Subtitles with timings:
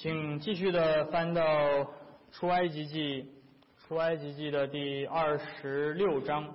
[0.00, 1.42] 请继续的翻到
[2.30, 3.32] 出埃及记，
[3.80, 6.54] 出埃及记的第二十六章。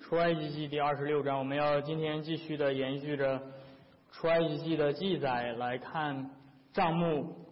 [0.00, 3.42] 出埃及记第二十六章，我们要今天继续的延续着
[4.12, 6.30] 出埃及记的记载来看
[6.72, 7.44] 账目。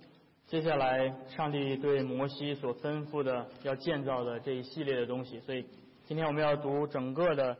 [0.47, 5.67] 接下来，上帝对摩西所吩咐的要建造的这一系列的东西，所以
[6.05, 7.59] 今天我们要读整个的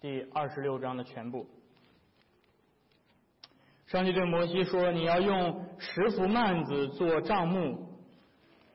[0.00, 1.44] 第二十六章的全部。
[3.86, 7.98] 上帝对摩西说：“你要用十幅幔子做帐幕，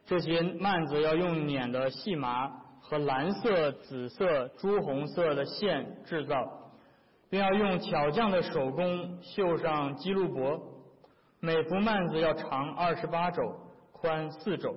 [0.06, 2.50] 这些幔子要用捻的细麻
[2.82, 6.72] 和蓝色、紫色、朱红色的线制造，
[7.30, 10.60] 并要用巧匠的手工绣上基路伯。
[11.40, 13.42] 每幅幔子要长二十八肘，
[13.94, 14.76] 宽四肘，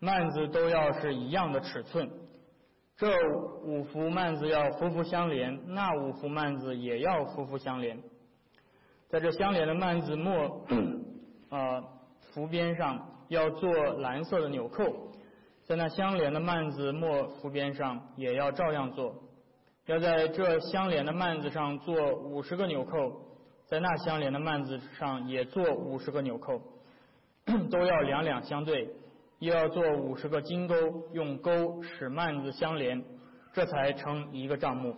[0.00, 2.10] 幔子都要是一样的尺寸。
[3.02, 3.08] 这
[3.64, 8.00] 五幅幔子要幅幅相连，那五幅幔子也要幅幅相连。”
[9.10, 10.64] 在这相连的幔子末，
[11.50, 11.82] 呃，
[12.32, 14.84] 幅边上要做蓝色的纽扣，
[15.64, 19.16] 在那相连的幔子末幅边上也要照样做，
[19.86, 23.26] 要在这相连的幔子上做五十个纽扣，
[23.66, 26.62] 在那相连的幔子上也做五十个纽扣，
[27.68, 28.88] 都要两两相对，
[29.42, 30.76] 又要做五十个金钩，
[31.12, 33.02] 用钩使幔子相连，
[33.52, 34.94] 这才成一个帐幕。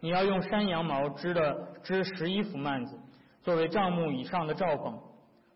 [0.00, 2.98] 你要用山羊毛织的织十一幅幔子，
[3.42, 4.98] 作为帐幕以上的罩棚。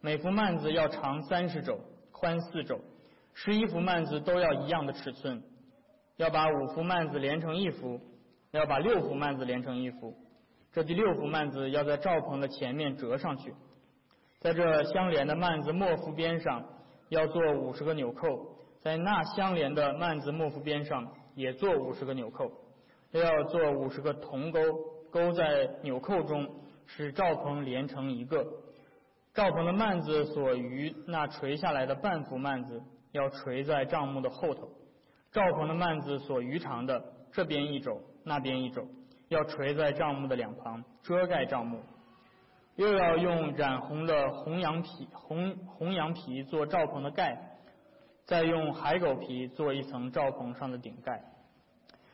[0.03, 1.81] 每幅幔子要长三十肘，
[2.13, 2.79] 宽四肘，
[3.33, 5.43] 十一幅幔子都要一样的尺寸。
[6.19, 7.99] 要把五幅幔子连成一幅，
[8.51, 10.15] 要把六幅幔子连成一幅。
[10.71, 13.55] 这第六幅幔子要在罩棚的前面折上去，
[14.41, 16.63] 在这相连的幔子末幅边上
[17.15, 22.51] 要做五十个纽扣，在那相连的幔子幕幅边上也做五十个纽扣。
[23.13, 24.59] 要做五十个铜钩，
[25.13, 26.51] 钩在纽扣中，
[26.87, 28.45] 使罩棚连成一个。
[29.33, 32.83] 罩棚的幔子所余那垂下来的半幅幔子，
[33.13, 34.69] 要垂在帐幕的后头。
[35.31, 37.01] 罩棚的幔子所余长的
[37.33, 38.85] 这边一肘，那边一肘，
[39.29, 41.79] 要垂在帐幕的两旁，遮盖帐幕。
[42.77, 47.59] 又要用染红的红羊皮红红羊皮做罩棚的盖，
[48.25, 51.23] 再用海狗皮做一层罩棚上的顶盖。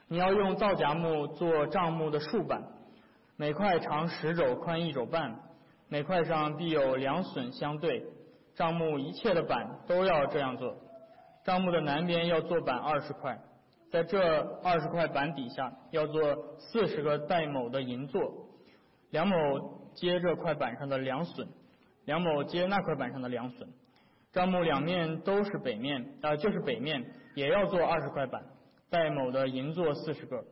[0.09, 2.63] 你要用皂荚木做帐幕的竖板，
[3.37, 5.41] 每块长十肘，宽一肘半，
[5.89, 8.05] 每块上必有两榫相对。
[8.57, 10.77] 帐幕一切的板都要这样做。
[11.45, 13.39] 帐幕的南边要做板二十块，
[13.91, 18.21] 在这二十块板底下要做四十个带卯的银座，
[19.11, 21.47] 两卯接这块板上的梁榫，
[22.05, 23.67] 梁某接那块板上的梁榫。
[24.33, 28.43] 账目两面都是北面，啊，就是北面也要做二十块板。
[28.89, 30.45] 戴某的银座四十个，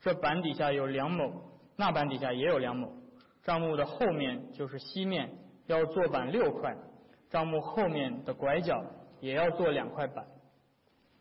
[0.00, 1.32] 这板底下有梁某，
[1.76, 2.92] 那板底下也有梁某。
[3.42, 5.30] 账目的后面就是西面，
[5.66, 6.76] 要做板六块。
[7.30, 8.82] 账目后面的拐角
[9.20, 10.24] 也要做两块板，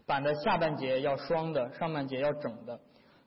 [0.06, 2.80] 板的下半截要双的，上半截要整的，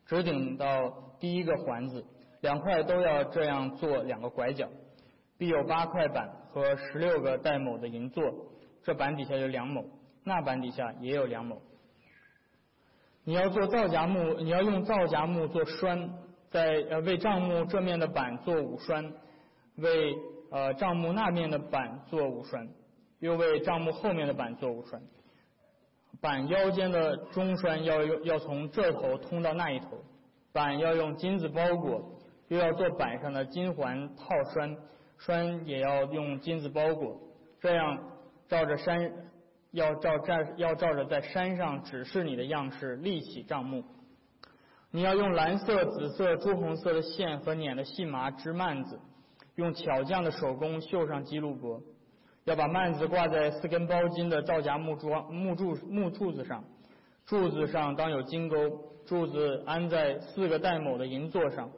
[0.07, 2.05] 直顶到第一个环子，
[2.41, 4.69] 两块都要这样做两个拐角。
[5.37, 8.25] 必有八块板和十六个带卯的银座，
[8.83, 9.85] 这板底下有两卯，
[10.25, 11.59] 那板底下也有两卯。
[13.23, 16.11] 你要做皂荚木，你要用皂荚木做栓，
[16.51, 19.13] 在呃为帐幕这面的板做五栓，
[19.77, 20.17] 为
[20.51, 22.69] 呃帐幕那面的板做五栓，
[23.21, 25.01] 又为帐幕后面的板做五栓。
[26.21, 30.03] 板腰间的中栓要用要从这头通到那一头，
[30.53, 32.18] 板要用金子包裹，
[32.49, 34.77] 又要做板上的金环套栓，
[35.19, 37.21] 栓也要用金子包裹，
[37.61, 37.99] 这样
[38.49, 39.13] 照着山。
[39.71, 43.85] 要照在要照着在山上指示你的样式立起帐幕。
[44.91, 48.99] 你要用蓝色、紫色、朱红色的线和捻的细麻织幔子，
[49.57, 51.83] 用巧匠的手工绣上基路伯。
[52.45, 56.65] 要把幔子挂在四根包金的皂荚木柱木柱木柱子上，
[57.27, 58.57] 柱子上当有金钩，
[59.05, 61.71] 柱子安在四个带卯的银座上。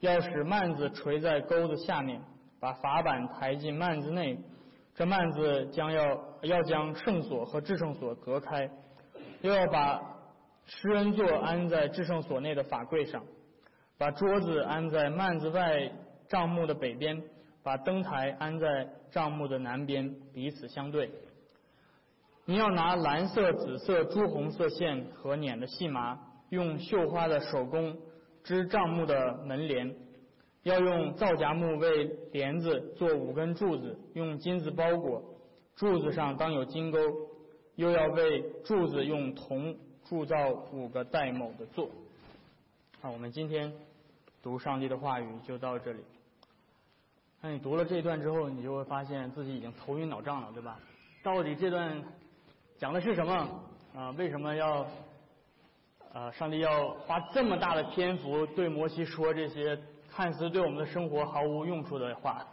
[0.00, 2.20] 要使幔子垂在钩子下面，
[2.60, 4.38] 把法板抬进幔子内。
[4.94, 8.68] 这幔子将要要将圣所和至圣所隔开，
[9.42, 10.00] 又要把
[10.66, 13.22] 施恩座安在至圣所内的法柜上，
[13.96, 15.92] 把桌子安在幔子外
[16.28, 17.22] 帐幕的北边，
[17.62, 21.10] 把灯台安在帐幕的南边，彼此相对。
[22.44, 26.18] 你要拿蓝色、紫色、朱红色线和捻的细麻，
[26.48, 27.96] 用绣花的手工
[28.48, 29.94] 织帐幕的门帘。
[30.62, 35.22] 要用皂荚木为帘子做五根柱子，用金子包裹，
[35.76, 36.98] 柱子上当有金钩，
[37.76, 41.90] 又要为柱子用铜铸造五个带卯的座。
[43.02, 43.70] 好，我们今天
[44.42, 46.00] 读上帝的话语就到这里。
[47.40, 50.80] 那你读了这段之后，你就会发现自己已经头晕脑胀了，对吧？
[51.22, 52.02] 到底这段
[52.78, 53.62] 讲的是什么
[53.94, 54.10] 啊？
[54.18, 54.86] 为什么要
[56.12, 56.30] 啊？
[56.32, 59.78] 上帝要花这么大的篇幅对摩西说这些
[60.10, 62.46] 看似对我们的生活毫无用处的话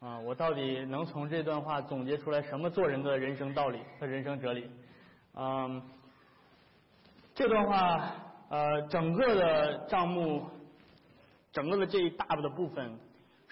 [0.00, 0.18] 啊？
[0.20, 4.70] 我到底能从这段话总结出来什么做人的人生道理和人生哲理？
[5.34, 5.82] 嗯，
[7.34, 8.12] 这段话
[8.48, 10.44] 呃，整个的账目，
[11.52, 12.98] 整个的这一大部的部分。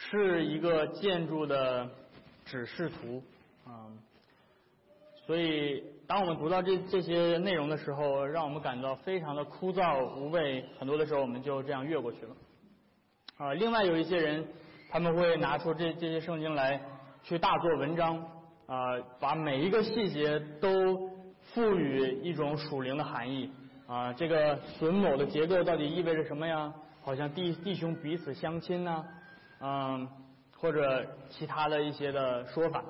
[0.00, 1.90] 是一个建筑的
[2.44, 3.20] 指示图，
[3.66, 3.90] 啊，
[5.26, 12.34] 所以当我们读到这这些内容的时候，让我们感到非常的枯燥无味，很多的时候我们就这样越过去了。
[13.36, 14.42] 啊，另外有一些人，
[14.90, 16.80] 他们会拿出这这些圣经来
[17.22, 18.16] 去大做文章，
[18.64, 21.10] 啊，把每一个细节都
[21.52, 23.52] 赋予一种属灵的含义，
[23.86, 26.72] 啊，这个榫卯的结构到底意味着什么呀？
[27.02, 29.04] 好像弟弟兄彼此相亲呢？
[29.60, 30.08] 嗯，
[30.56, 32.82] 或者其他的一些的说法，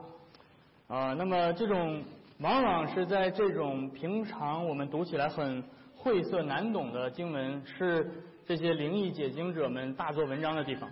[0.87, 2.01] 啊，那么这种
[2.41, 5.63] 往往是在这种平常我们读起来很
[5.97, 8.09] 晦涩难懂的经文，是
[8.47, 10.89] 这些灵异解经者们大做文章的地方。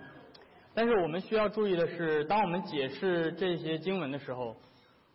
[0.75, 4.57] 但是我们需要注意的是，当我们解释这些经文的时候，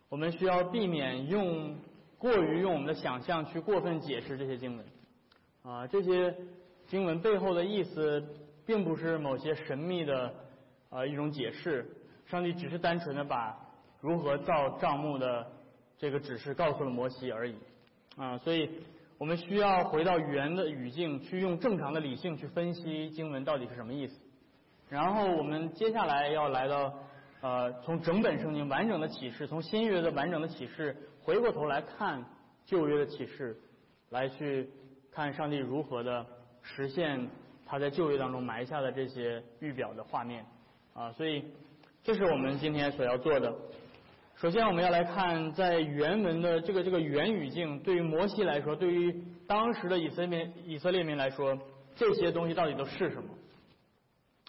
[0.08, 1.76] 我们需要避免用
[2.16, 4.86] 过于用我们的想象去过分解释这些经文。
[5.62, 6.34] 啊，这些
[6.86, 8.26] 经文背后的意思，
[8.64, 10.32] 并不是某些神秘的。
[10.88, 11.86] 啊，一种解释，
[12.26, 13.58] 上帝只是单纯的把
[14.00, 15.46] 如何造账目的
[16.02, 17.54] 这个指示告诉了摩西而已
[18.16, 18.68] 啊，所以
[19.18, 24.18] 我们需要回到语言的语境，去用正常的理性去分析经文到底是什么意思。
[24.88, 26.92] 然后我们接下来要来到
[27.40, 32.24] 呃，从整本圣经完整的启示，从新约的完整的启示，回过头来看
[32.66, 33.56] 旧约的启示，
[34.10, 34.68] 来去
[35.12, 36.26] 看上帝如何的
[36.62, 37.28] 实现
[37.64, 40.44] 他在旧约当中埋下的这些预表的画面。
[40.94, 41.44] 啊，所以
[42.02, 43.54] 这是我们今天所要做的。
[44.42, 51.56] 首先，我们要来看在原文的这个这个原语境，对于摩西来说，对于当时的以色列以色列民来说，
[51.94, 53.28] 这些东西到底都是什么？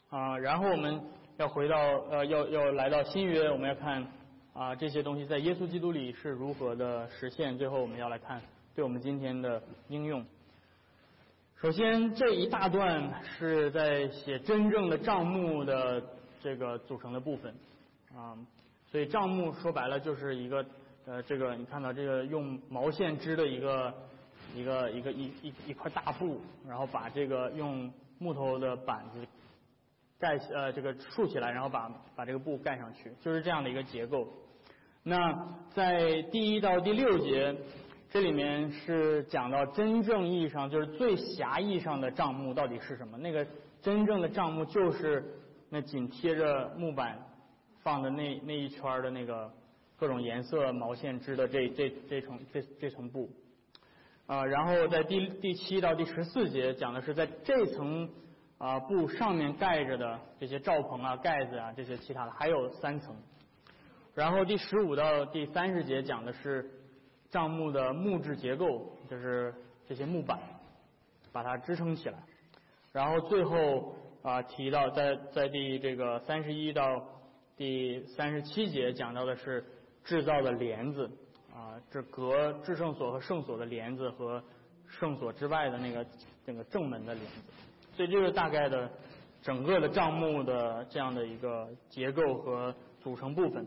[0.09, 0.99] 啊，然后我们
[1.37, 1.77] 要回到
[2.09, 4.07] 呃，要要来到新约，我们要看
[4.53, 7.55] 啊这些东西在耶稣基督里是如何的实现。
[7.55, 8.41] 最后，我们要来看
[8.73, 10.25] 对我们今天的应用。
[11.61, 16.03] 首先，这一大段是在写真正的账目的。
[16.41, 17.55] 这个组成的部分
[18.13, 18.35] 啊，
[18.93, 20.63] 所以账目说白了就是一个
[21.07, 23.91] 呃，这个你看到这个用毛线织的一个
[24.53, 29.25] 一个一个一一一块大布，然后把这个用木头的板子
[30.19, 34.27] 盖呃这个竖起来，然后把把这个布盖上去，就是这样的一个结构。
[35.01, 37.57] 那在第一到第六节，
[38.11, 43.17] 这里面是讲到真正意义上就是最狭义上的账目到底是什么？
[43.17, 43.43] 那个
[43.81, 45.33] 真正的账目就是。
[45.75, 47.17] 那紧贴着木板
[47.83, 49.51] 放的那那一圈的那个
[49.97, 53.29] 各种颜色毛线织的这这这层这这层布
[54.25, 58.09] 啊，然后在第第七到第十四节讲的是在这层
[58.57, 63.15] 啊布上面盖着的这些罩棚啊盖子啊这些其他的还有三层，
[64.15, 66.71] 然后第十五到第三十节讲的是
[67.29, 69.53] 帐幕的木质结构，就是
[69.87, 70.39] 这些木板
[71.31, 72.17] 把它支撑起来，
[72.91, 73.95] 然后最后。
[74.23, 77.05] 啊，提到在在第这个三十一到
[77.63, 79.63] 第三十七节讲到的是
[80.03, 81.09] 制造的帘子
[81.49, 84.43] 啊，这隔至圣所和圣所的帘子和
[84.85, 86.05] 圣所之外的那个
[86.45, 87.31] 那个正门的帘子，
[87.95, 88.91] 所以这个大概的
[89.41, 93.65] 整个的账目的这样的一个结构和组成部分。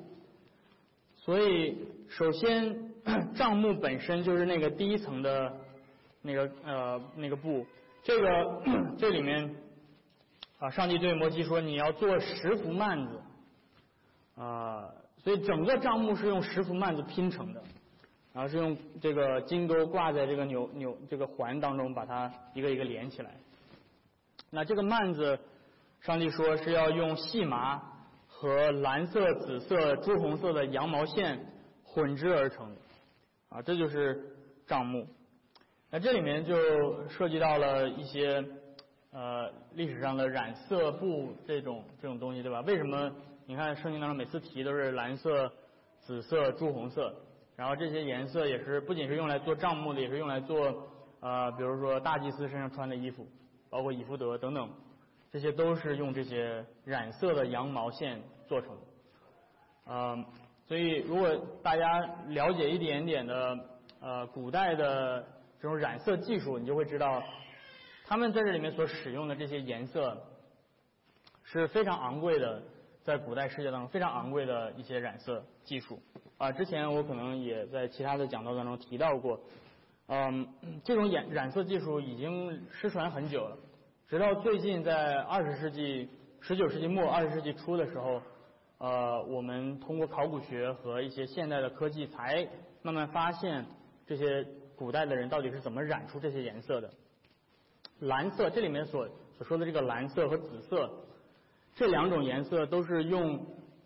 [1.17, 1.79] 所以
[2.11, 2.93] 首先
[3.35, 5.57] 账目本身就是那个第一层的
[6.21, 7.65] 那个呃那个布，
[8.03, 8.63] 这个
[9.01, 9.57] 这里面。
[10.59, 13.21] 啊，上帝对摩西说：“你要做十幅幔子，
[14.37, 17.63] 啊，所以整个帐幕是用十幅幔子拼成的，
[18.33, 23.31] 然后是用这个金钩挂在这个纽纽这个环当中，把它一个一个连起来。
[24.51, 25.39] 那这个幔子，
[26.01, 27.83] 上帝说是要用细麻
[28.29, 31.45] 和蓝色、紫色、朱红色的羊毛线
[31.83, 32.77] 混织而成，
[33.49, 35.07] 啊，这就是帐目。
[35.91, 38.45] 那这里面就涉及到了一些。”
[39.13, 42.61] 呃，历史上的染色布这种这种东西，对吧？
[42.67, 43.11] 为什么
[43.49, 45.53] 你看圣经当中每次提都是蓝色、
[46.01, 47.15] 紫色、朱红色，
[47.55, 50.89] 然后这些颜色也是不仅是用来做帐幕的，也是用来做
[51.21, 53.25] 呃，比如说大祭司身上穿的衣服，
[53.71, 54.69] 包括以弗德等等，
[55.31, 58.83] 这些都是用这些染色的羊毛线做成的。
[59.87, 60.27] 嗯，
[60.67, 61.31] 所以如果
[61.63, 63.59] 大家了解一点点的
[64.01, 65.25] 呃古代的
[65.61, 67.23] 这种染色技术，你就会知道。
[68.09, 70.17] 他们在这里面所使用的这些颜色，
[71.43, 72.63] 是非常昂贵的，
[73.07, 76.01] 在古代世界当中非常昂贵的一些染色技术
[76.39, 76.51] 啊。
[76.51, 79.39] 之前我可能也在其他的讲道当中提到过，
[80.09, 80.45] 嗯，
[80.83, 83.57] 这种染染色技术已经失传很久了，
[84.09, 86.09] 直到最近在二十世纪、
[86.41, 88.21] 十九世纪末、二十世纪初的时候，
[88.79, 92.45] 呃，我们通过考古学和一些现代的科技，才
[92.83, 93.65] 慢慢发现
[94.05, 94.45] 这些
[94.75, 96.91] 古代的人到底是怎么染出这些颜色的。
[98.01, 99.09] 蓝色，这里面所
[99.39, 100.91] 所说的这个蓝色和紫色。
[101.77, 103.39] 这两种颜色都是用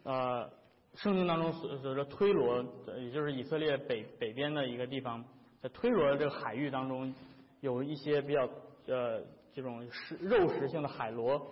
[0.04, 0.48] 呃
[0.94, 2.64] 圣经当中所所说推罗，
[2.96, 5.24] 也就是以色列北北边的一个地方，
[5.60, 7.12] 在推罗的这个海域当中，
[7.60, 8.48] 有一些比较
[8.86, 9.20] 呃
[9.52, 11.44] 这种食肉食性的海螺，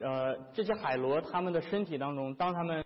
[0.00, 2.84] 呃这些海螺它们的身体当中，当它们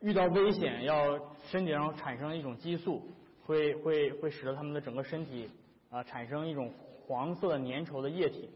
[0.00, 1.18] 遇到危险要
[1.50, 3.02] 身体上产生一种激素，
[3.44, 5.50] 会会会使得它们的整个身体
[5.90, 6.72] 啊产生一种
[7.06, 8.48] 黄色的粘稠的液体。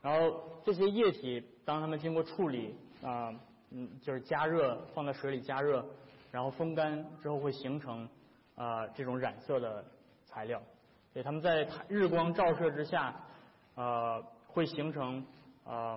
[0.00, 3.32] 然后这些液体，当它们经过处理啊，
[3.70, 5.84] 嗯，就是加热，放在水里加热，
[6.30, 8.08] 然后风干之后会形成
[8.56, 9.84] 啊这种染色的
[10.24, 10.60] 材料。
[11.12, 13.14] 所以它们在日光照射之下，
[13.76, 15.24] 呃，会形成
[15.64, 15.96] 啊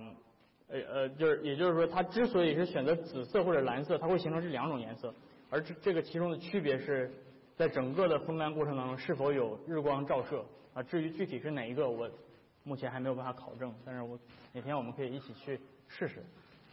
[0.67, 5.13] 呃呃，就是也就是说，它之所以是选择紫色或者蓝色，它会形成这两种颜色。
[5.49, 7.11] 而这这个其中的区别是
[7.55, 10.83] 在整个的风干过程当中是否有日光照射啊。
[10.83, 12.09] 至于具体是哪一个，我。
[12.65, 14.19] 目前还没有办法考证，但是我
[14.51, 16.25] 哪天我们可以一起去试试，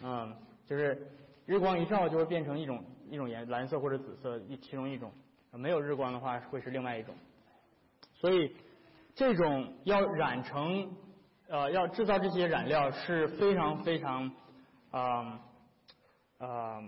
[0.03, 0.35] 嗯，
[0.67, 1.07] 就是
[1.45, 5.13] 日光一照就会变成一种一种颜蓝色或者紫色一其中一种，
[5.53, 7.15] 没有日光的话会是另外一种，
[8.15, 8.57] 所以
[9.15, 10.97] 这种要染成
[11.49, 14.33] 呃要制造这些染料是非常非常
[14.91, 15.41] 啊
[16.39, 16.83] 啊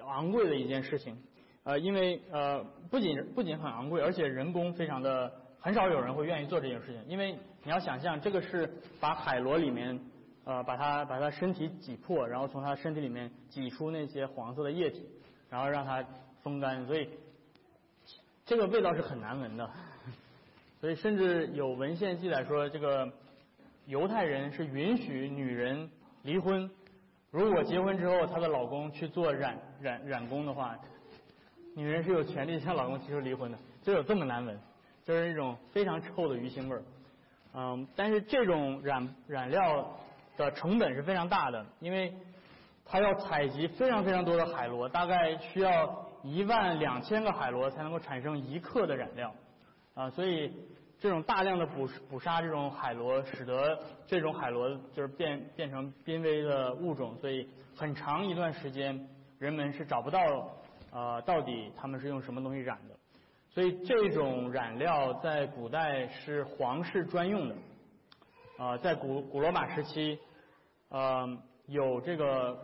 [0.00, 1.16] 昂贵的一件事情，
[1.62, 5.39] 呃因为呃不仅不仅很昂贵，而且人工非常的。
[5.60, 10.00] 很少有人会愿意做这件事情，因为你要想象，这个是把海螺里面，
[10.44, 15.06] 呃，把它把它身体挤破，然后从它身体里面挤出那些黄色的液体，
[15.50, 16.02] 然后让它
[16.42, 17.10] 风干，所以
[18.46, 19.70] 这个味道是很难闻的。
[20.80, 23.12] 所以甚至有文献记载说，这个
[23.84, 25.90] 犹太人是允许女人
[26.22, 26.70] 离婚，
[27.30, 30.74] 如果结婚之后她的老公去做染染染工的话，
[31.76, 34.58] 女人是有权利向老公提出离婚的，就有这么难闻。
[35.04, 36.82] 就是一种非常臭的鱼腥味儿，
[37.54, 39.98] 嗯，但是这种染染料
[40.36, 42.14] 的成本是非常大的，因为
[42.84, 49.34] 它要采集非常非常多的海螺，大概需要一万两千个海螺才能够产生一克的染料，
[49.94, 50.52] 啊，所以
[50.98, 60.20] 这种大量的捕捕杀这种海螺，使得这种海螺就是变变成濒危的物种，所以很长一段时间人们是找不到
[60.92, 62.99] 呃到底他们是用什么东西染的。
[63.52, 67.56] 所以这种染料在古代是皇室专用的，
[68.56, 70.16] 啊，在古古罗马时期，
[70.88, 71.28] 呃，
[71.66, 72.56] 有这个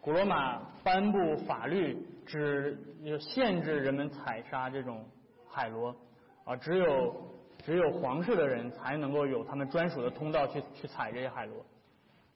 [0.00, 2.78] 古罗马颁布法律，只
[3.18, 5.04] 限制人们采杀这种
[5.50, 5.92] 海螺，
[6.44, 7.16] 啊，只有
[7.64, 11.66] 只有皇室的人才能够有他们专属的通道去去采这些海螺，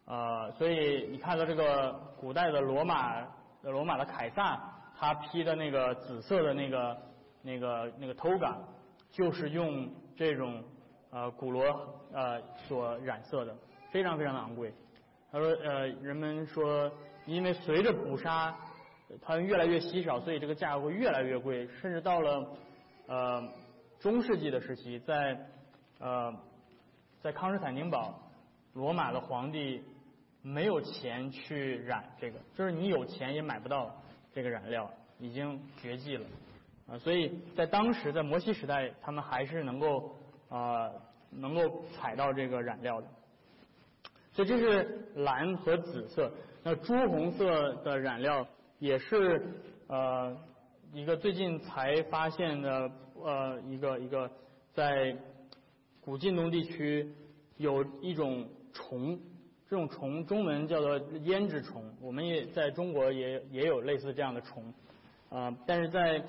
[0.07, 3.21] 啊，所以你看到这个古代的罗马
[3.63, 4.61] 的罗马的凯撒，
[4.99, 7.01] 他披的那个紫色的那个。
[7.43, 8.57] 那个那个 toga
[9.11, 10.63] 就是用这种
[11.11, 11.65] 呃古罗
[12.13, 13.55] 呃所染色的，
[13.91, 14.73] 非常非常的昂贵。
[15.31, 16.91] 他说呃人们说
[17.27, 18.57] 因为随着捕杀
[19.21, 22.49] 它越来越稀少，所以这个价格会越来越贵，甚至到了
[23.07, 23.49] 呃
[24.01, 25.39] 中世纪的时期，在
[25.99, 26.35] 呃
[27.21, 28.19] 在康斯坦丁堡，
[28.73, 29.83] 罗马的皇帝
[30.41, 33.95] 没有钱去染这个，就是你有钱也买不到
[34.33, 36.27] 这个染料，已经绝迹了。
[36.87, 40.17] 啊，所以在当时在摩西时代，他们还是能够
[40.49, 40.91] 啊
[41.31, 43.07] 能够采到这个染料的。
[44.33, 46.33] 所以这是蓝和紫色。
[46.65, 48.47] 那朱红色的染料
[48.79, 49.43] 也是
[49.89, 50.37] 呃
[50.93, 52.91] 一个最近才发现的
[53.23, 54.31] 呃一个一个
[54.73, 55.17] 在
[56.01, 57.13] 古晋东地区
[57.57, 59.19] 有一种虫，
[59.69, 64.73] 这种虫中文叫做胭脂虫，我们也在中国也也有类似这样的虫
[65.29, 66.25] 啊，但是在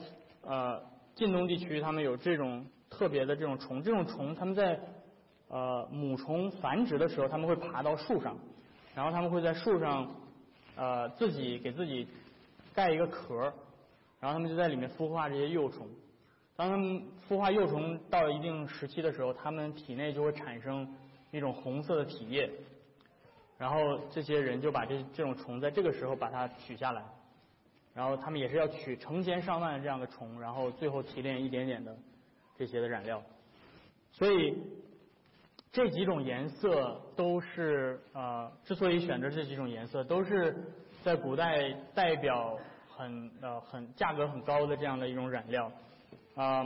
[0.45, 0.81] 呃，
[1.15, 4.79] 晋东地区他们有这种特别的这种虫，这种虫他们在
[5.47, 8.37] 呃母虫繁殖的时候，他们会爬到树上，
[8.93, 10.15] 然后他们会在树上
[10.75, 12.07] 呃自己给自己
[12.73, 13.53] 盖一个壳，
[14.19, 15.87] 然后他们就在里面孵化这些幼虫。
[16.55, 20.87] 当他们孵化幼虫到一定时期的时候，它们体内就会产生
[21.31, 22.51] 一种红色的体液，
[23.57, 27.03] 然后这些人就把这这种虫在这个时候把它取下来。
[27.93, 31.95] 然后他们也是要取成千上万这样的虫，然后最后提炼一点点的
[32.57, 33.21] 这些的染料。
[34.11, 34.57] 所以
[35.71, 40.55] 这几种颜色都是呃，之所以选择这几种颜色，都是
[41.03, 42.57] 在古代代表
[42.89, 45.71] 很呃很价格很高的这样的一种染料。
[46.35, 46.63] 啊，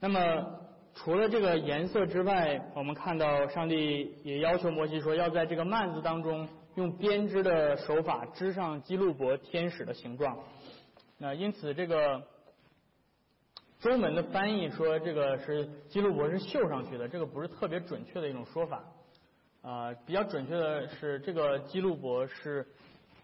[0.00, 0.60] 那么
[0.94, 10.38] 除了这个颜色之外，我们看到上帝也要求摩西说，要在这个幔子当中用编织的手法织上基路伯天使的形状。
[11.18, 12.22] 那因此这个。
[13.80, 18.82] 中文的翻译说这个是基路伯是绣上去的，这个不是特别准确的一种说法。
[19.60, 22.66] 啊，比较准确的是这个基路伯是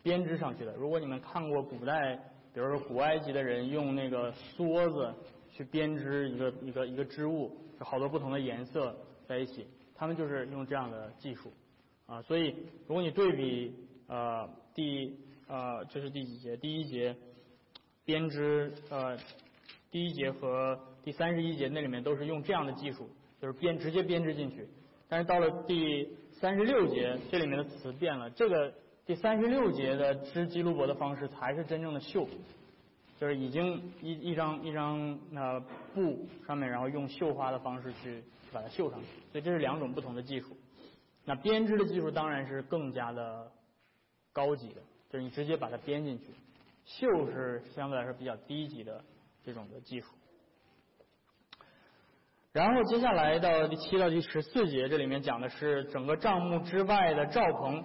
[0.03, 0.75] 编织上去的。
[0.75, 2.15] 如果你们看过古代，
[2.53, 5.15] 比如说古埃及的人用那个梭子
[5.51, 8.95] 去编织一个一个一个织物，好多不同的颜色
[9.27, 11.51] 在一起，他们就是用这样的技术。
[12.11, 12.57] 啊，所以
[12.89, 13.73] 如果你对比
[14.09, 16.57] 呃第呃这是第几节？
[16.57, 17.17] 第一节
[18.05, 19.17] 编织呃。
[19.93, 23.11] 第一节和第三十一节那里面都是用这样的技术，
[23.43, 24.69] 就是编直接编织进去。
[25.09, 28.31] 但是到了第三十六节，这里面的词变了。
[28.31, 28.73] 这个
[29.05, 32.25] 第三十六节的织基路伯的方式才是真正的绣，
[33.19, 35.59] 就是已经一一张一张那
[35.93, 39.07] 布上面，然后用绣花的方式去把它绣上去。
[39.33, 40.57] 所以这是两种不同的技术。
[41.25, 43.51] 那编织的技术当然是更加的
[44.33, 46.25] 高级的，就是你直接把它编进去。
[46.85, 49.03] 绣是相对来说比较低级的。
[49.43, 50.13] 这种的技术，
[52.53, 57.83] 然后接下来到第七到第十四节，这里面讲的是整个帐幕之外的罩棚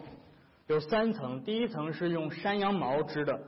[0.67, 3.39] 有三层，第一层是用山羊毛织的，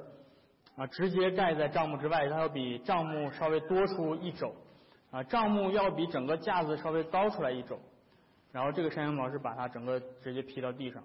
[0.78, 4.56] 啊，直接盖在帐幕之外，它要比帐幕稍微多出一肘，
[5.12, 7.78] 啊，帐幕要比整个架子稍微高出来一肘，
[8.58, 11.04] 然后这个山羊毛是把它整个直接披到地上，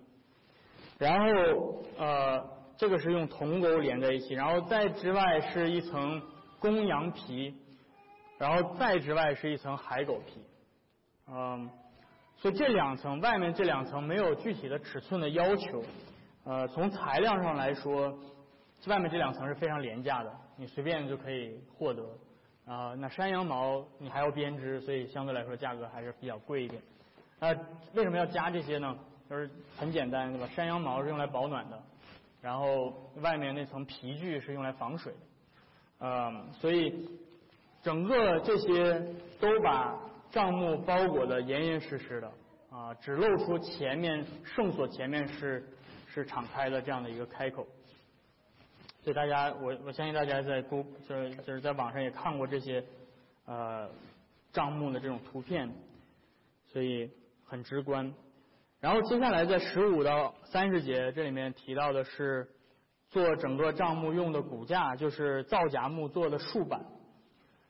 [0.98, 2.42] 然后呃，
[2.78, 6.22] 这个是用铜钩连在一起，然后再之外是一层。
[6.62, 7.56] 公羊皮，
[8.38, 10.40] 然后再之外是一层海狗皮，
[11.26, 11.68] 嗯，
[12.36, 15.82] 所以这两层外面这两层没有具体的尺寸的要求，
[16.44, 18.16] 呃，从材料上来说，
[18.86, 22.04] 外面这两层是非常廉价的，你随便就可以获得，
[22.64, 26.80] 啊，那山羊毛你还要编织，所以相对来说价格还是比较贵一点。
[27.42, 27.52] 那
[27.94, 28.96] 为什么要加这些呢？
[29.28, 30.46] 就是很简单，对吧？
[30.54, 31.82] 山羊毛是用来保暖的，
[32.40, 35.18] 然后外面那层皮具是用来防水的。
[36.06, 37.08] 嗯，所以
[37.82, 39.00] 整个这些
[39.40, 39.98] 都把
[40.30, 42.30] 帐幕包裹的严严实实的
[42.70, 45.68] 啊，只露出前面圣所前面是
[46.06, 47.66] 是敞开的这样的一个开口。
[49.02, 52.84] 所以大家，我我相信大家在公就是就是在网上也看过这些
[53.46, 53.90] 呃
[54.52, 55.68] 帐幕的这种图片，
[56.72, 57.10] 所以
[57.52, 58.12] 很直观。
[58.80, 62.48] 然后接下来在十五到三十节这里面提到的是。
[63.12, 66.82] 做整个帐幕用的骨架就是皂荚木做的竖板，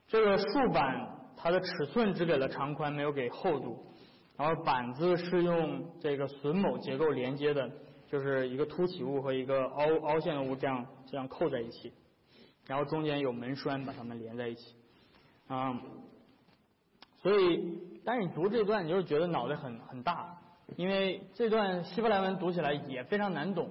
[0.06, 3.84] 这个竖板它的尺寸只给了长宽，没有给厚度，
[4.36, 7.68] 然后板子是用这个榫卯结构连接的，
[8.06, 11.92] 就是一个凸起物和一个凹凹陷的物这样这样扣在一起，
[12.68, 14.76] 然后中间有门栓把它们连在一起，
[15.48, 15.76] 啊，
[17.22, 20.36] 所以但是你读这段你就是觉得脑袋很很大，
[20.76, 23.70] 因为这段希伯来文读起来也非常难懂。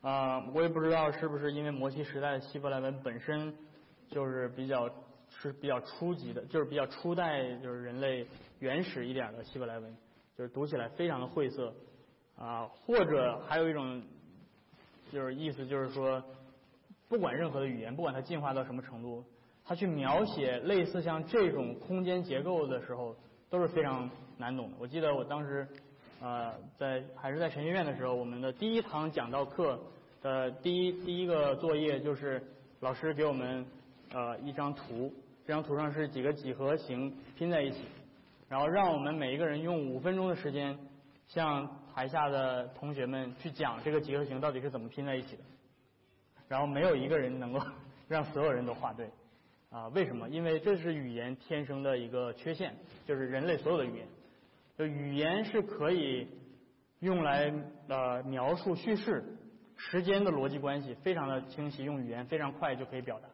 [0.00, 3.54] 啊，我也不知道是不是因为摩西时代的希伯来文本身
[4.10, 4.86] 就是比较
[5.30, 8.26] 是比较初级的，就是比较初代就是人类
[8.58, 9.96] 原始一点的希伯来文，
[10.36, 11.74] 就是读起来非常的晦涩
[12.36, 14.02] 啊，或者还有一种
[15.10, 16.22] 就是意思就是说，
[17.08, 19.24] 不管任何的语言，不管它进化到什么程度，
[19.64, 23.16] 他去描写类似像这种空间结构的时候
[23.48, 24.76] 都是非常难懂的。
[24.78, 25.66] 我记得我当时。
[26.20, 29.78] 呃，在还是在神学院的时候，我们的第一堂讲道课
[30.22, 32.42] 的第一第一个作业就是
[32.80, 33.66] 老师给我们
[34.10, 35.12] 呃一张图，
[35.44, 37.80] 这张图上是几个几何形拼在一起，
[38.48, 40.78] 然后让我们每一个人用五分钟的时间
[41.26, 45.42] 向台下的同学们去讲这个几何形到底是怎么拼在一起的，
[46.48, 47.60] 然后没有一个人能够
[48.08, 49.10] 让所有人都画对
[49.74, 49.88] 啊？
[49.88, 50.28] 为什么？
[50.28, 54.06] 因为这是语言天生的一个缺陷，就是人类所有的语言。
[54.78, 56.28] 就语言是可以
[57.00, 57.52] 用来
[57.88, 59.24] 呃描述叙事
[59.76, 63.28] 时间的逻辑关系，非常的清晰，用语言非常快就可以表达。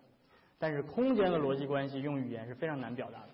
[0.59, 3.29] 但是空间的逻辑关系用语言是非常难表达的，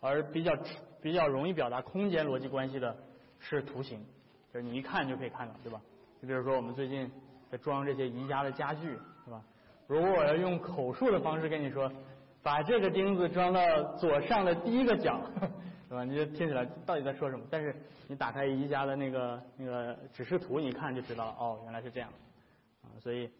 [0.00, 0.56] 而比较
[1.00, 2.96] 比较容易表达空间逻辑关系的
[3.40, 4.04] 是图形，
[4.52, 5.80] 就是你一看就可以看到，对吧？
[6.20, 7.10] 就比如说我们最近
[7.50, 8.88] 在装这些宜家的家具，
[9.24, 9.42] 是吧？
[9.86, 11.92] 如果我要用口述的方式跟你说，
[12.42, 13.60] 把这个钉子装到
[13.96, 15.20] 左上的第一个角。
[15.88, 16.04] 是吧？
[16.04, 17.44] 你就听起来到底在说什么？
[17.50, 17.76] 但是
[18.08, 21.36] 你打开宜家的那个那个指示图，你看就知道了。
[21.38, 22.08] 哦，原来是这样
[22.82, 22.88] 啊！
[22.98, 23.30] 所以，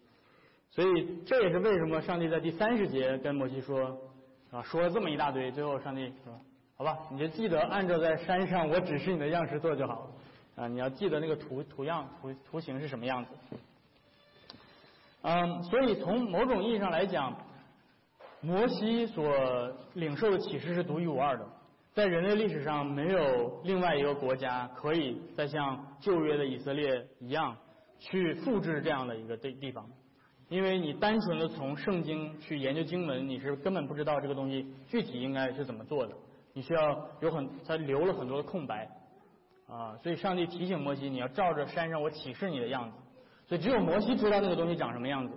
[0.69, 3.97] 所以这也是为什么上帝在第三十节跟摩西说
[4.51, 6.39] 啊，说了这么一大堆，最后上帝说
[6.75, 6.99] 好吧？
[7.09, 10.63] 你就记得按照在山上我指示你的样式做就好了。
[10.63, 13.31] 啊，你要记得那个图图样图图形是什么样子。
[15.23, 17.35] 嗯，所以从某种意义上来讲，
[18.43, 19.25] 摩西所
[19.93, 21.47] 领受的启示是独一无二的，
[21.93, 27.55] 在人类历史上没有另外一个国家可以再像旧约的以色列一样
[27.99, 29.89] 去复制这样的一个地地方，
[30.49, 36.13] 因为你单纯的从圣经去研究经文，你是根本不知道这个东西具体应该是怎么做的，
[36.51, 38.89] 你需要有很他留了很多的空白。
[39.65, 42.97] 啊，所以上帝提醒摩西，你要照着山上我启示你的样子。
[43.47, 45.33] 所以只有摩西知道那个东西长什么样子。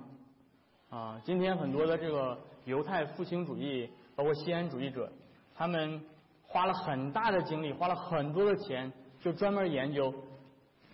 [0.91, 2.37] 啊，今天很多的这个
[2.67, 5.11] 犹太复兴主义，包括西安主义者，
[5.55, 6.03] 他们
[6.43, 10.13] 花了很大的精力，花了很多的钱，就专门研究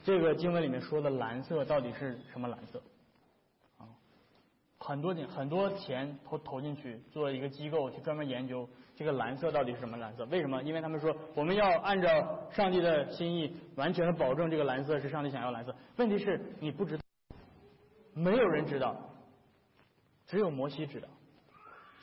[0.04, 2.80] 这个经文里面说的蓝色到底是什么蓝色。
[3.78, 3.88] 啊
[4.78, 10.24] 很多钱很多钱投投进去，做一个机构去专门研究这个蓝色到底是什么蓝色？
[10.26, 10.62] 为什么？
[10.64, 15.74] 因为他们说我们要按照上帝的心意，完全的保证这个蓝色是上帝想要蓝色。
[15.96, 17.02] 问题是你不知道，
[18.12, 18.94] 没有人知道，
[20.26, 21.08] 只有摩西知道。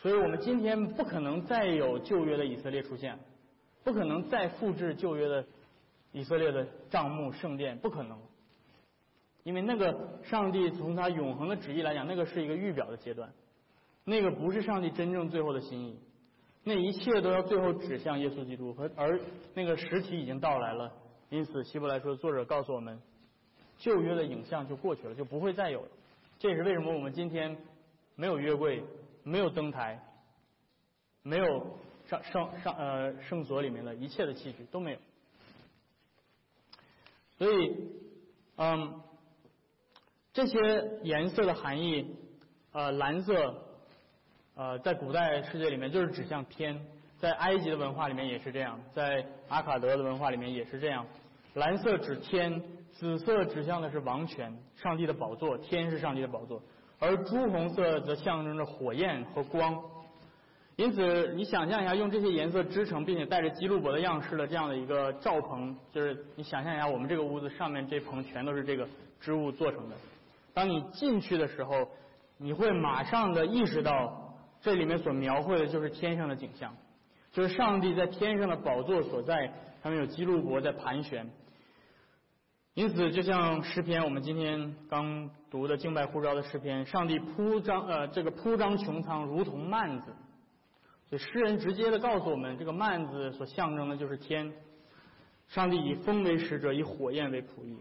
[0.01, 3.19] 所以我们今天不可能再有旧约的以色列出现，
[3.83, 5.45] 不可能再复制旧约的
[6.13, 8.17] 以色列的帐幕圣殿，不可能。
[9.43, 13.29] 因为那个上帝从他永恒的旨意来讲，那个是一个预表的阶段，
[14.05, 15.99] 那个不是上帝真正最后的心意，
[16.63, 19.19] 那一切都要最后指向耶稣基督，和而
[19.53, 20.91] 那个实体已经到来了。
[21.29, 22.99] 因此，希伯来说作者告诉我们，
[23.77, 25.87] 旧约的影像就过去了，就不会再有了。
[26.37, 27.57] 这也是为什么我们今天
[28.15, 28.83] 没有约柜，
[29.23, 29.99] 没有灯台，
[31.23, 31.77] 没有
[32.07, 34.97] 上上上呃圣所里面的一切的器具都没有。
[37.37, 37.75] 所以，
[38.57, 39.01] 嗯。
[40.31, 40.59] 这些
[41.03, 42.15] 颜色的含义，
[42.71, 43.63] 呃，蓝色，
[44.55, 46.85] 呃，在古代世界里面就是指向天，
[47.17, 51.05] 在埃及的文化里面也是这样，在阿卡德的文化里面也是这样。
[51.55, 52.61] 蓝色指天，
[52.93, 56.61] 紫色指向的是王权，上帝的宝座，天是上帝的宝座，
[56.99, 59.81] 而朱红色则象征着火焰和光。
[60.75, 68.87] 因此，你想象一下，用这些颜色织成并且带着基路伯的样式的这样的一个罩棚，就是你想象一下，我们这个屋子上面这棚全都是这个
[69.19, 69.95] 织物做成的。
[70.53, 71.87] 当你进去的时候，
[72.37, 76.73] 你会马上的意识到，这里面所描绘的就是天上的景象，
[77.33, 79.47] 就是上帝在天上的宝座所在，
[79.83, 81.29] 上面有基路伯在盘旋。
[82.75, 90.13] 因此，就像诗篇，我们今天刚读的敬拜呼召的诗篇，上帝铺张呃这个铺张穹苍如同幔子，
[91.09, 94.53] 所以诗人直接的告诉我们，这个幔子所象征的就是天，
[95.47, 97.77] 上帝以风为使者，以火焰为仆役。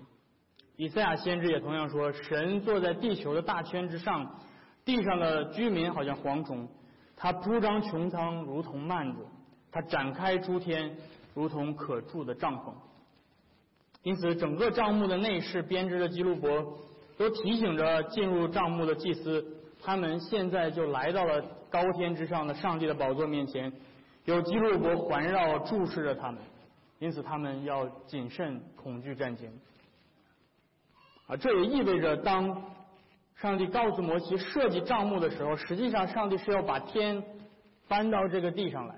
[0.77, 4.41] 以赛亚先知也同样说：“神坐在地球的大圈之上，
[4.85, 6.69] 地上的居民好像蝗虫。
[7.15, 9.27] 他铺张穹苍如同幔子，
[9.71, 10.97] 他展开诸天
[11.35, 12.73] 如同可住的帐篷。
[14.03, 16.79] 因此，整个帐幕的内饰编织的基路伯，
[17.17, 19.45] 都提醒着进入帐幕的祭司，
[19.83, 23.73] 他们现在就来到了高天之上的上帝的宝座面前，
[24.25, 26.41] 有基路伯环绕注视着他们，
[27.01, 29.51] 因此他们要谨慎恐惧战惊。”
[31.27, 32.63] 啊，这也意味着，当
[33.37, 37.23] 上帝告诉摩西设计帐幕的时候，实际上上帝是要把天
[37.87, 38.95] 搬到这个地上来。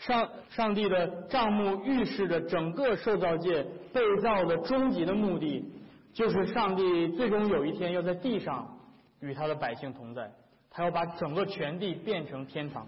[0.00, 5.70] 上上帝的帐幕预示着整个受造界被造的终极的目的，
[6.14, 8.78] 就是上帝最终有一天要在地上
[9.20, 10.32] 与他的百姓同在，
[10.70, 12.86] 他要把整个全地变成天堂。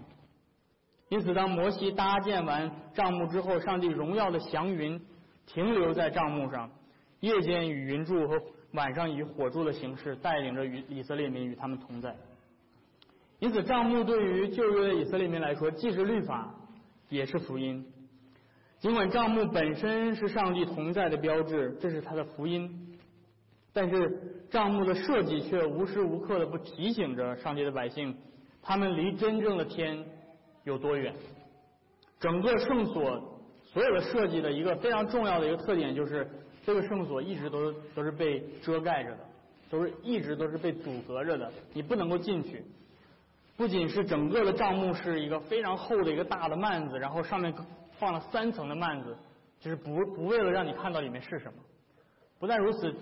[1.09, 4.99] 因此，当摩西搭建完帐幕之后，上帝荣耀的祥云
[5.45, 6.71] 停留在帐幕上。
[7.19, 12.15] 夜间以云柱和晚上以火柱的形式带领着与以色列民与他们同在。
[13.37, 16.53] 因此，帐幕对于旧约的以色列民来说，既是律法，
[17.13, 17.85] 也是福音。
[18.79, 22.97] 尽管帐幕本身是上帝同在的标志，这是他的福音，
[23.71, 28.17] 但是帐幕的设计却无时无刻的不提醒着上帝的百姓，
[28.61, 30.05] 他们离真正的天
[30.63, 31.13] 有多远。
[32.19, 36.27] 整个圣所所有的设计的一个非常重要的一个特点就是。
[36.65, 39.19] 这个圣所一直都都是被遮盖着的，
[39.69, 42.63] 都是一直都是被阻隔着的，你不能够进去。
[43.55, 47.53] 不仅是整个的帐幕是一个非常厚的一个大的幔子，然后上面
[47.99, 49.17] 放了三层的幔子，
[49.59, 51.53] 就是不不为了让你看到里面是什么。
[52.39, 52.93] 不但如此，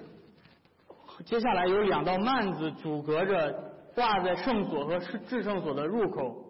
[1.26, 3.54] 接下来有两道幔子阻隔着
[3.96, 6.46] 挂在圣所和至圣所的入口，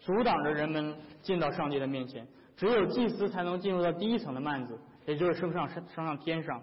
[0.00, 2.26] 阻挡着人们进到上帝的面前。
[2.56, 4.78] 只有祭司才能进入到第一层的幔子。
[5.04, 6.62] 也就是升上升上天上，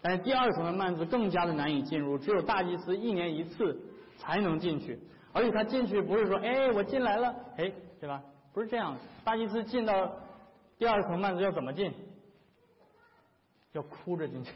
[0.00, 3.76] 但是第二层的幔子更加的难以进入，只有大祭司一年一次
[4.16, 4.96] 才能进去，
[5.32, 8.22] 而且他进去不是说哎我进来了哎对吧？
[8.52, 8.96] 不是这样。
[9.24, 10.10] 大祭司进到
[10.78, 11.92] 第二层幔子要怎么进？
[13.72, 14.50] 要哭着进去，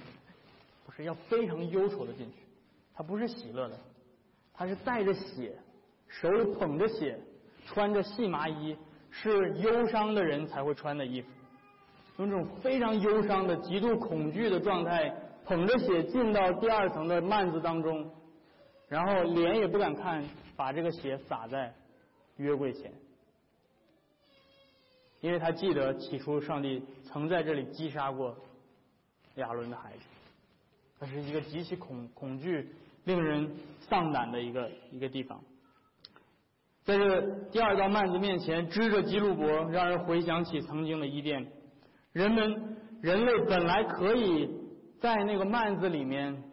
[0.84, 2.38] 不是要非常忧愁的进去。
[2.92, 3.78] 他不是喜乐的，
[4.52, 5.56] 他是带着血，
[6.08, 7.16] 手捧着血，
[7.66, 8.76] 穿着细麻衣，
[9.10, 11.28] 是忧伤的人才会穿的衣服。
[12.16, 18.10] 用这种非常忧伤的、极度恐惧的状态，捧着血进到第二层的幔子当中，
[18.88, 20.24] 然后脸也不敢看，
[20.56, 21.74] 把这个血洒在
[22.36, 22.92] 约柜前，
[25.20, 28.36] 因为他记得起初上帝曾在这里击杀过
[29.36, 30.04] 亚伦的孩子，
[31.00, 32.74] 那是一个极其恐恐惧。
[33.06, 35.38] 令人丧胆的一个一个地方，
[36.84, 37.20] 在这
[37.50, 41.52] 第二道幔子面前支着基路伯，让人回想起曾经的伊甸。
[42.12, 44.48] 人们人类本来可以
[45.00, 46.43] 在那个幔子里面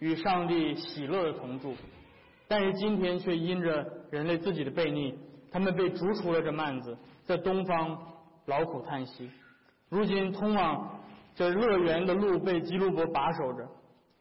[0.00, 1.74] 与上帝喜乐的同住，
[2.46, 5.18] 但是今天却因着人类自己的悖逆，
[5.50, 7.98] 他们被逐出了这幔子，在东方
[8.46, 9.30] 劳苦叹息。
[9.88, 11.00] 如今通往
[11.34, 13.68] 这乐园的路被基路伯把守着。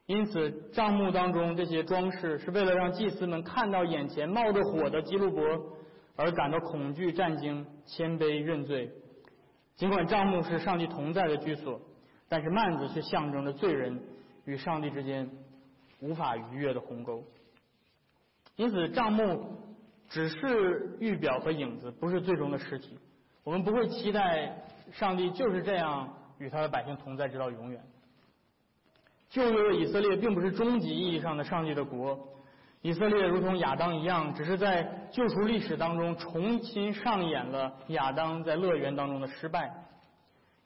[0.06, 5.44] 因此，帐幕当中这些装饰是为了让祭司们看到眼前冒着火的基路伯，
[6.16, 8.90] 而感到恐惧、战惊、谦卑、认罪。
[9.76, 11.82] 尽管帐幕是上帝同在的居所，
[12.30, 14.02] 但是幔子却象征着罪人
[14.46, 15.30] 与上帝之间
[16.00, 17.24] 无法逾越的鸿沟。
[18.56, 19.58] 因此，账目
[20.10, 22.98] 只是预表和影子，不是最终的实体。
[23.44, 27.82] 我们不会期待上帝就是这样与他的百姓同在，直到永远。
[29.30, 32.18] 旧约的以色列并不是终极意义上的上帝的国，
[32.82, 39.84] 以色列如同亚当一样，只是在救赎历史当中重新上演了亚当在乐园当中的失败。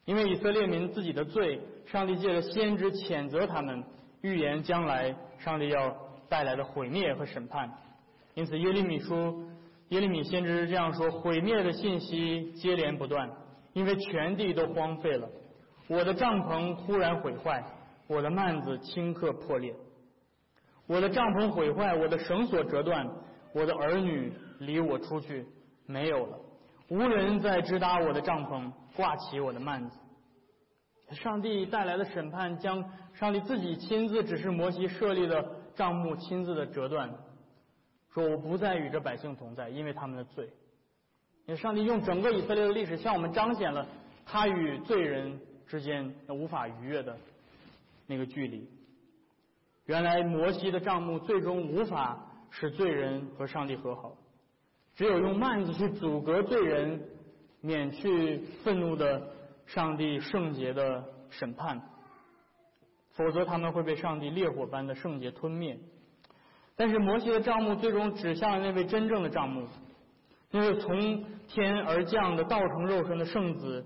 [0.05, 3.83] 因为以色列民自己的罪，上帝借着先知谴责他们，
[4.21, 5.95] 预言将来上帝要
[6.29, 7.71] 带来的毁灭和审判。
[8.33, 9.45] 因此耶利米书
[9.89, 13.29] 耶利米先知这样说：毁灭的信息接连不断，
[13.73, 15.29] 因为全地都荒废了，
[15.87, 17.63] 我的帐篷忽然毁坏。
[18.07, 19.73] 我的幔子顷刻破裂，
[20.85, 23.09] 我的帐篷毁坏，我的绳索折断，
[23.53, 25.45] 我的儿女离我出去
[25.85, 26.37] 没有了，
[26.89, 29.97] 无人再支搭我的帐篷，挂起我的幔子。
[31.13, 35.45] 上帝带来的审判，将上帝自己亲自指示摩西设立的
[35.75, 37.13] 账目亲自的折断，
[38.13, 40.49] 说我不再与这百姓同在，因为他们的罪。
[41.55, 43.85] 上帝用整个以色列的历史向我们彰显了
[44.25, 47.17] 他与罪人之间无法逾越的。
[48.07, 48.67] 那个距离，
[49.85, 54.17] 原来摩西的账目最终无法使罪人和上帝和好，
[54.95, 57.01] 只有用幔子去阻隔罪人，
[57.61, 59.29] 免去愤怒的
[59.65, 61.81] 上帝圣洁的审判，
[63.11, 65.79] 否则他们会被上帝烈火般的圣洁吞灭。
[66.75, 69.67] 但是摩西的账目最终指向了那位真正的账目，
[70.49, 73.85] 那位从天而降的道成肉身的圣子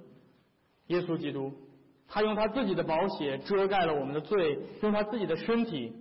[0.87, 1.51] 耶稣基督。
[2.07, 5.91] 他用他自己的宝血遮盖了我们的罪，用他自己的身体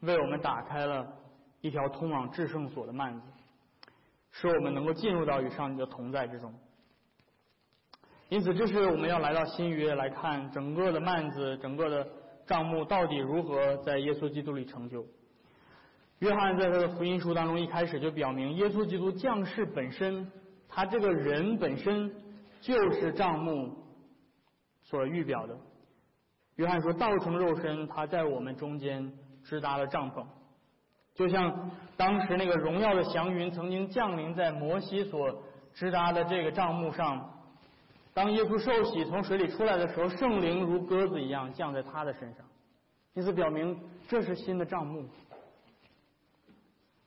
[0.00, 1.06] 为我们打开了
[1.60, 3.26] 一条通往至圣所的幔子，
[4.32, 6.52] 使我们能够进入到与上帝的同在之中。
[8.28, 12.08] 因此，这是我们要来到新约来看整个的幔子、整个的
[12.46, 15.04] 账目到底如何在耶稣基督里成就。
[16.20, 20.30] 约翰在他的福音书当中一开始就表明，耶稣基督降世本身，
[20.68, 22.12] 他这个人本身
[22.60, 23.76] 就是账目。
[24.86, 25.56] 所预表的，
[26.56, 30.26] 约翰说道成肉身，他在我们中间支搭了帐篷，
[31.14, 37.33] 就像当时那个荣耀的祥云曾经降临在摩西所支搭的这个帐幕上。
[38.14, 42.46] 当耶稣受洗从水里出来的时候，圣灵如鸽子一样降在他的身上，
[43.12, 45.04] 因此表明这是新的帐幕。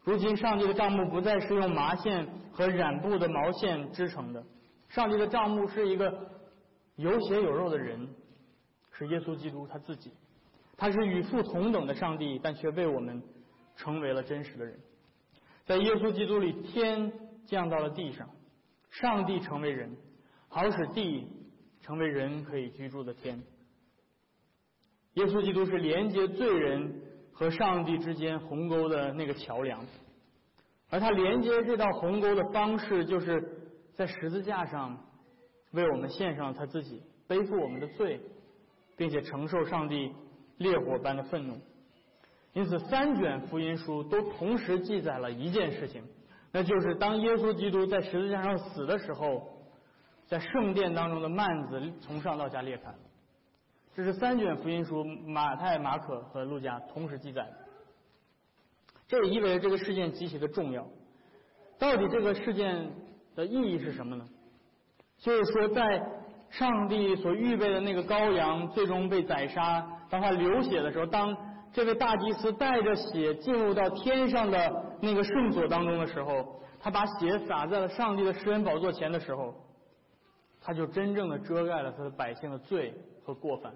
[0.04, 4.46] 如今上帝的帐幕不再是用麻线和染布的毛线织成的，
[4.90, 6.32] 上帝的帐幕是一个。
[6.96, 8.10] 有血有肉的人
[8.92, 10.12] 是耶稣基督他自己，
[10.76, 13.22] 他是与父同等的上帝，但却为我们
[13.76, 14.80] 成为了真实的人。
[15.68, 17.14] 在耶稣基督里，天
[17.46, 18.28] 降到了地上，
[18.90, 19.96] 上帝成为人，
[20.48, 21.28] 好使地
[21.82, 23.42] 成为人可以居住的天。
[25.14, 29.86] 耶稣基督是连接罪人和上帝之间鸿沟的那个桥梁，
[30.90, 33.44] 而他连接这道鸿沟的方式，就是
[33.94, 35.04] 在十字架上。
[35.72, 38.22] 为我们献上他自己，背负我们的罪，
[38.96, 40.14] 并且承受上帝
[40.58, 41.60] 烈火般的愤怒。
[42.54, 46.02] 因此，三卷福音书都同时记载了一件事情，
[46.54, 49.57] 那就是当耶稣基督在十字架上死的时候，
[50.28, 52.94] 在圣殿当中的幔子从上到下裂开。
[53.96, 57.58] 这是三卷福音书马太、马可和路加同时记载的。
[59.08, 60.86] 这也意味着这个事件极其的重要。
[61.80, 62.92] 到底这个事件？
[63.36, 64.26] 的意义是什么呢？
[65.20, 66.04] 就是说，在
[66.50, 71.38] 上帝所预备的那个羔羊最终被宰杀，当他流血的时候，当
[71.72, 79.54] 这位大祭司带着血进入到天上的那个圣所当中的时候，他把血洒在了上帝的施恩宝座前的时候，
[80.68, 83.74] 他就真正的遮盖了他的百姓的罪和过犯，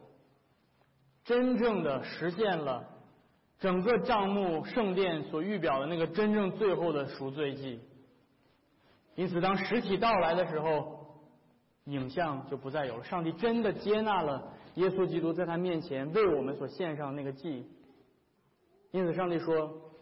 [1.23, 2.85] 真正的实现了
[3.59, 7.79] 整个帐幕圣殿所预表的那个真正最后的赎罪祭。
[9.15, 11.21] 因此，当实体到来的时候，
[11.85, 13.05] 影像就不再有了。
[13.05, 17.71] 上帝真的接纳了耶稣基督在他面前为我们所献上那个祭。
[18.91, 19.93] 因此，上帝说：“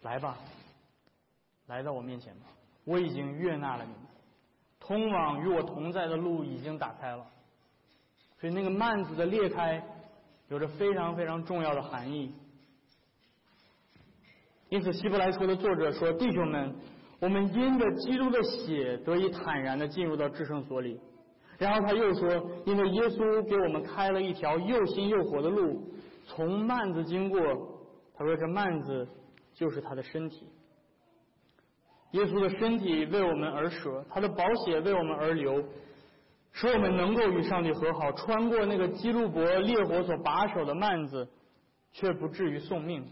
[0.00, 0.38] 来吧，
[1.66, 2.46] 来到我面前吧，
[2.86, 4.00] 我已经悦纳了你们，
[4.86, 7.24] 通往与我同在的路已经打开了。”
[8.38, 9.82] 所以，那个幔子的裂开，
[10.48, 12.34] 有着非常非常重要的含义。
[14.68, 16.74] 因此，希伯来书的作者说：“弟兄们。”
[17.22, 21.00] 我们因着基督的血得以坦然的进入到至圣所里，
[21.56, 22.28] 然后他又说，
[22.66, 25.94] 因为耶稣给我们开了一条又新又活的路，
[26.26, 27.40] 从幔子经过，
[28.16, 29.08] 他说这幔子
[29.54, 30.48] 就是他的身体，
[32.12, 35.62] 耶稣的身体为我们而舍，他的宝血为我们而流，
[36.52, 41.28] 使我们能够与上帝和好，穿过那个基路伯烈火所把守的幔子，
[41.92, 43.04] 却不至于送命，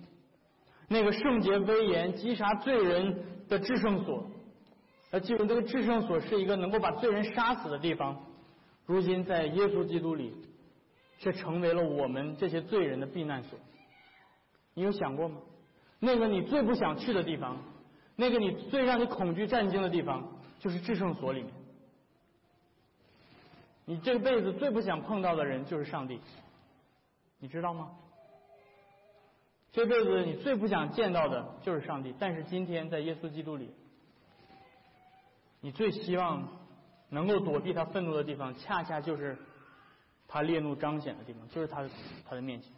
[0.89, 3.27] 那个圣洁威严击杀罪人。
[3.51, 4.31] 的至圣所，
[5.11, 8.17] 呃，记住这个至圣所是一个能够把罪人杀死的地方。
[8.87, 10.33] 如今在耶稣基督里，
[11.19, 13.59] 却成为了我们这些罪人的避难所。
[14.75, 15.39] 你有想过吗？
[15.99, 17.59] 那个你最不想去的地方，
[18.21, 20.29] 那个你最让你恐惧战惊的地方，
[20.59, 21.51] 就是制胜所里面。
[23.87, 26.21] 你这辈子最不想碰到的人就是上帝，
[27.39, 27.93] 你知道吗？
[29.73, 33.71] 这辈子你最不想见到的就是上帝，但是今天在耶稣基督里，
[35.63, 36.47] 你最希望
[37.09, 39.39] 能够躲避他愤怒的地方，恰恰就是
[40.29, 41.89] 他烈怒彰显的地方，就是他
[42.29, 42.71] 他的面前。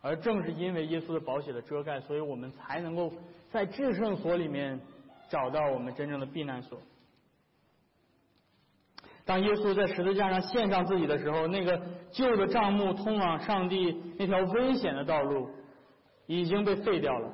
[0.00, 3.12] 而正是因为耶稣的宝血的遮盖，所以我们才能够
[3.50, 4.80] 在至圣所里面
[5.28, 6.80] 找到我们真正的避难所。
[9.24, 11.80] 当耶稣在十字架上献上自己的时候，那个
[12.10, 15.50] 旧的帐幕通往上帝那条危险的道路。
[16.30, 17.32] 已经被废掉了，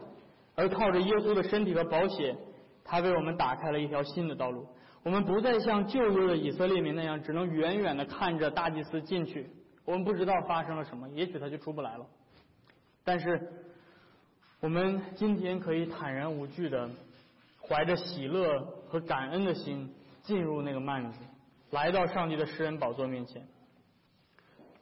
[0.55, 2.37] 而靠着耶稣的身体和宝血，
[2.85, 4.69] 他为我们打开了一条新的道路。
[5.03, 9.51] 我们不再像旧日的以色列民那样，只能远远的看着大祭司进去。
[9.85, 12.07] 我们不知道发生了什么，也许他就出不来了。
[13.03, 13.53] 但是，
[14.61, 16.89] 我们今天可以坦然无惧的，
[17.61, 21.19] 怀着喜乐和感恩的心进入那个幔子，
[21.71, 23.47] 来到上帝的诗人宝座面前。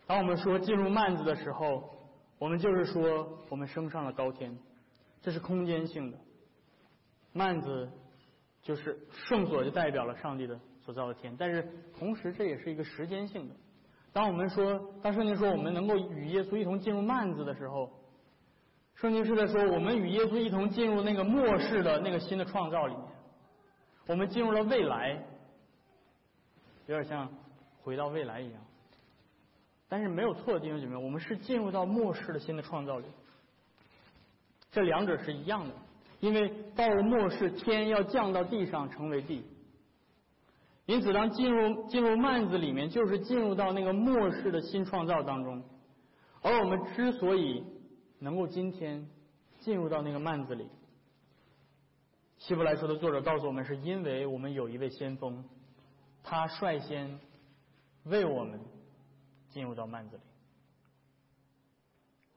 [0.07, 1.91] 当我们说进入幔子的时候，
[2.39, 4.57] 我们就是说，我们升上了高天，
[5.21, 6.19] 这是空间性的。
[7.33, 7.91] 幔子
[8.63, 11.35] 就是圣所，就代表了上帝的所造的天。
[11.37, 11.67] 但是
[11.99, 13.55] 同时，这也是一个时间性的。
[14.13, 17.91] 当我们说，当圣经说我们能够与耶稣一同进入幔子的时候，
[19.03, 23.05] 圣经是在说我们与耶稣一同进入那个末世的那个新的创造里面。
[24.07, 25.21] 我们进入了未来，
[26.87, 27.29] 有点像
[27.83, 28.63] 回到未来一样。
[29.89, 33.07] 但是没有错的，弟兄姐妹，我们是进入到末世的新的创造里，
[34.71, 35.75] 这两者是一样的，
[36.21, 39.45] 因为到了末世，天要降到地上成为地，
[40.87, 45.61] 因此当进入进入幔子里面，就是进入到那个末世的新创造当中，
[46.41, 47.65] 而我们之所以
[48.23, 49.07] 能够今天
[49.61, 50.69] 进入到那个幔子里，
[52.39, 55.45] 希伯来书的作者告诉我们，是因为我们有一位先锋，
[56.23, 57.21] 他率先
[58.05, 58.59] 为我们。
[59.53, 60.23] 进入到幔子里。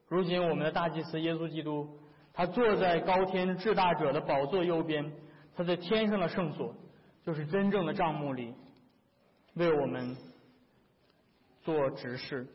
[0.09, 1.97] 如今，我们的大祭司耶稣基督，
[2.33, 5.13] 他坐在高天至大者的宝座右边，
[5.55, 6.75] 他在天上的圣所，
[7.23, 8.53] 就是真正的帐幕里，
[9.53, 10.17] 为我们
[11.61, 12.45] 做执事。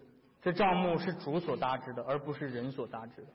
[0.43, 3.29] 这帐幕是主所搭置的，而不是人所搭置的。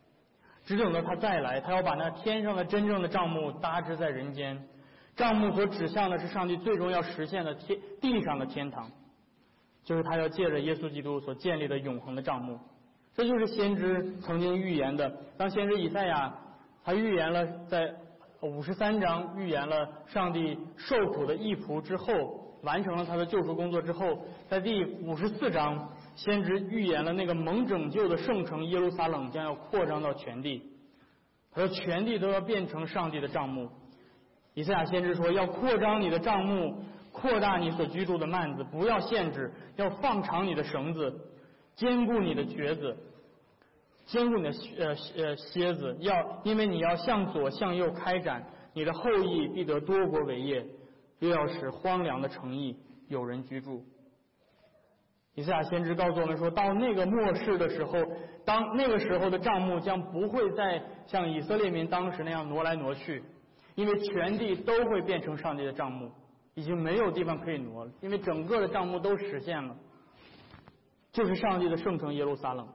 [0.65, 4.67] 只等到他再来，他要把那天上的真正的帐幕搭置在人间。
[5.15, 8.89] 帐幕所指向的是上帝最终要实现的天地上的天堂。
[9.83, 12.59] 就是他要借着耶稣基督所建立的永恒的账目，
[13.13, 15.15] 这就是先知曾经预言的。
[15.37, 16.35] 当先知以赛亚
[16.83, 17.93] 他预言了在
[18.41, 30.61] 五十三章预言了上帝受苦的义仆之后，完成了他的救赎工作之后，在第五十四章，先知预言了那个蒙拯救的圣城耶路撒冷将要扩张到全地，
[31.51, 33.69] 他说全地都要变成上帝的账目。
[34.53, 36.83] 以赛亚先知说要扩张你的账目。
[37.17, 41.17] 扩大你所居住的幔子，不要限制，要放长你的绳子，
[41.73, 42.97] 坚固你的橛子，
[44.05, 50.65] 坚固你的呃呃蝎子，要因为你要向左向右开展，你的后裔必得多国为业，
[51.19, 53.83] 又要使荒凉的城邑有人居住。
[55.33, 57.93] 以赛亚先知告诉我们说，到那个末世的时候，
[58.45, 63.21] 当那个时候的帐幕将不会再像以色列民当时那样挪来挪去，
[63.75, 66.09] 因为全地都会变成上帝的帐幕，
[66.53, 69.75] 已经没有地方可以挪了，因为整个的帐幕都实现了，
[71.11, 72.65] 就是上帝的圣城耶路撒冷。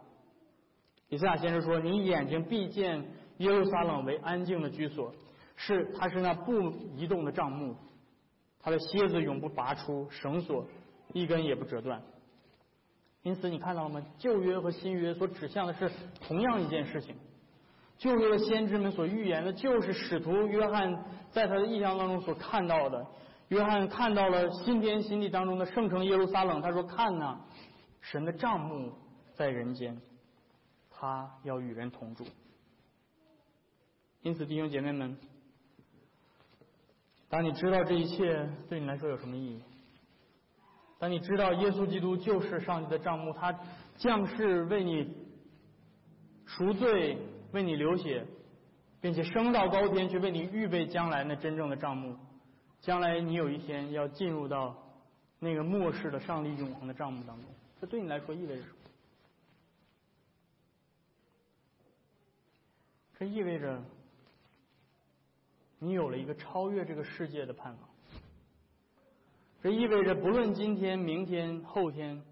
[1.09, 5.13] 以赛亚先知说：“你眼睛必见耶路撒冷为安静的居所，
[5.57, 7.75] 是它是那不移动的帐幕，
[8.63, 10.67] 他的蝎子永不拔出，绳索
[11.13, 12.03] 一根也不折断。”
[13.23, 14.03] 因此，你看到了吗？
[14.19, 15.91] 旧约和新约所指向的是
[16.27, 17.15] 同样一件事情。
[17.99, 23.07] 旧约的先知们所预言的，就是使徒约翰在他的意象当中所看到的。
[23.49, 27.41] 约翰看到了新天新地当中的圣城耶路撒冷，他说：“看呐，
[28.01, 28.93] 神的帐幕
[29.35, 30.01] 在人间，
[30.89, 32.25] 他要与人同住。”
[34.23, 35.19] 因此，弟兄姐妹们，
[37.31, 39.63] 当你知道这一切对你来说有什么意义？
[40.99, 43.59] 当你知道耶稣基督就是上帝的账目，他
[43.97, 45.17] 降世为你
[46.45, 47.17] 赎罪，
[47.53, 48.27] 为你流血，
[49.01, 52.17] 并且升到高天去为你预备将来那真正的账目，
[52.81, 54.77] 将来你有一天要进入到
[55.39, 57.47] 那个末世的上帝永恒的账目当中，
[57.81, 58.75] 这对你来说意味着什么？
[63.19, 63.81] 这意味着
[65.81, 67.89] 你有了一个超越这个世界的盼望。
[69.63, 72.23] 这意味着，不论今天、明天、后天，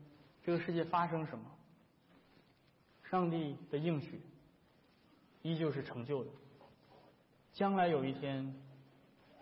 [0.42, 1.44] 这个世界发生什么，
[3.02, 4.20] 上帝的应许
[5.42, 6.30] 依旧是成就的。
[7.52, 8.54] 将来有一天，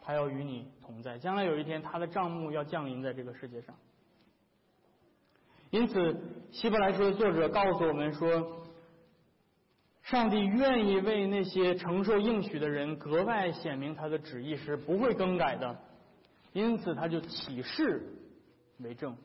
[0.00, 3.74] 他要与你同在；将来有一天，他的账目要降临在这个世界上。
[5.70, 6.16] 因此，
[6.52, 8.65] 希伯来书的作者告诉我们说，
[10.06, 15.76] 上帝愿意为那些承受应许的人格外显明他的旨意，是不会更改的。
[16.52, 18.06] 因此，他就起誓
[18.78, 19.16] 为证。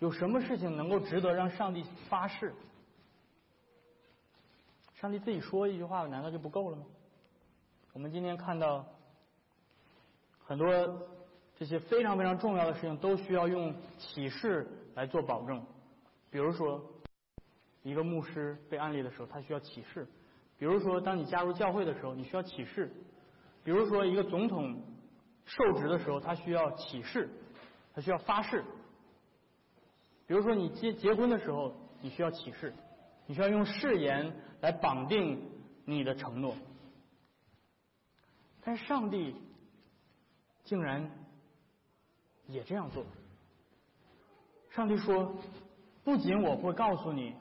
[0.00, 2.52] 有什么事情能够值得让上帝发誓？
[4.92, 6.84] 上帝自己说一句话，难道就不够了吗？
[7.94, 8.84] 我们今天看到
[10.44, 10.68] 很多
[11.56, 15.64] 这些非常非常重要的事情，都需要用启示来做保证。
[16.30, 16.84] 比如说，
[17.82, 20.04] 一个牧师被安利的时候，他需要启示；
[20.58, 22.88] 比如说，当你加入教会的时候，你需要启示；
[23.64, 24.82] 比如说，一个总统。
[25.44, 27.28] 受职的时候，他需要起誓，
[27.92, 28.64] 他需要发誓。
[30.24, 32.72] 比如说，你结结婚的时候，你需要起誓，
[33.26, 35.50] 你需要用誓言来绑定
[35.84, 36.54] 你的承诺。
[38.62, 39.34] 但是上帝
[40.62, 41.10] 竟然
[42.46, 43.04] 也这样做。
[44.70, 45.36] 上帝说
[46.04, 47.34] ：“不仅我会告诉你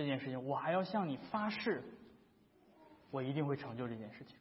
[0.00, 1.84] 这件事情，我还要向你发誓，
[3.10, 4.34] 我一定会成就这件事情。”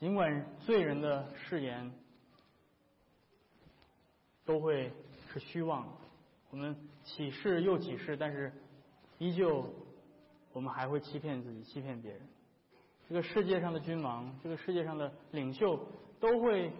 [0.00, 1.92] 尽管罪人的誓言
[4.46, 4.90] 都会
[5.30, 5.92] 是虚妄的，
[6.48, 6.74] 我们
[7.04, 8.50] 起誓又起誓，但是
[9.18, 9.74] 依旧
[10.54, 12.22] 我们还会欺骗自己，欺骗别人。
[13.10, 15.86] 这个世界上的君王，这个世界上的领袖，
[16.18, 16.72] 都会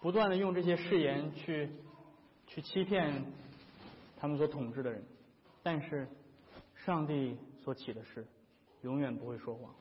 [0.00, 1.70] 不断的用这些誓言去
[2.48, 3.26] 去欺骗
[4.18, 5.04] 他们所统治的人。
[5.62, 6.08] 但是
[6.74, 8.26] 上帝所起的誓，
[8.82, 9.74] 永远不会说谎。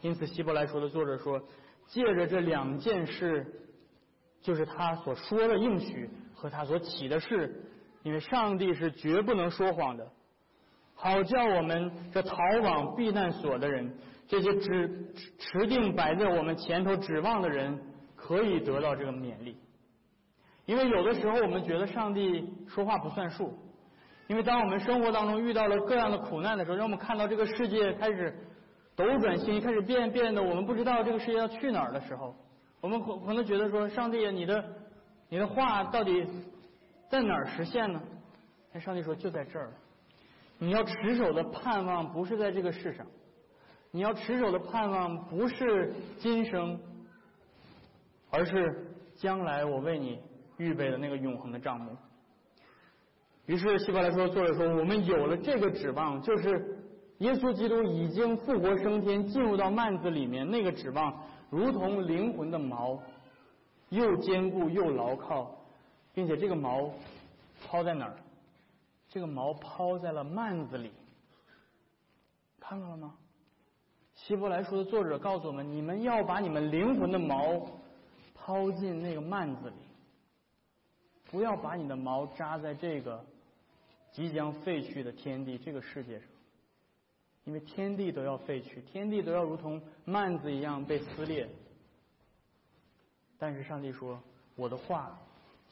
[0.00, 1.42] 因此，希伯来说的作者说。
[1.88, 3.46] 借着这两件事，
[4.42, 7.64] 就是他所说的应许和他所起的事，
[8.02, 10.10] 因为上帝是绝不能说谎的，
[10.96, 13.96] 好叫我们这逃往避难所的人，
[14.26, 17.80] 这些指持定摆在我们前头指望的人，
[18.16, 19.56] 可以得到这个勉励。
[20.64, 23.56] 因为有的时候我们觉得上帝说话不算数，
[24.28, 28.34] 因为当我们生活当中遇到了各样的苦难的时候，让我们看到这个世界开始。
[28.96, 32.34] 斗转星移，开始变变的，我们不知道这个世界要去哪儿的时候，
[32.80, 34.64] 我们可可能觉得说，上帝，你的
[35.28, 36.26] 你的话到底
[37.10, 38.00] 在哪儿实现呢？
[38.72, 39.70] 哎，上帝说就在这儿。
[40.56, 43.06] 你要持守的盼望不是在这个世上，
[43.90, 46.80] 你要持守的盼望不是今生，
[48.30, 50.18] 而是将来我为你
[50.56, 51.94] 预备的那个永恒的账目。
[53.46, 56.74] 于是希伯来说，作者说，我们有了这个指望，就是。
[57.20, 61.18] 耶稣基督已经复活升天，进入到幔子里面，那个指望
[61.48, 63.00] 如同灵魂的锚，
[63.88, 65.58] 又坚固又牢靠，
[66.12, 66.90] 并且这个锚
[67.66, 68.16] 抛在哪儿？
[69.08, 70.92] 这个锚抛在了幔子里，
[72.60, 73.14] 看到了吗？
[74.12, 77.66] 希伯来书的作者告诉我们：你们要把你们灵魂的锚
[78.34, 79.76] 抛进那个幔子里，
[81.30, 83.24] 不要把你的锚扎在这个
[84.12, 86.28] 即将废去的天地这个世界上。
[87.44, 91.48] 因为天地都要废去，天地都要如同幔子一样被撕裂。
[93.38, 94.20] 但是上帝说
[94.56, 95.16] ：“我的话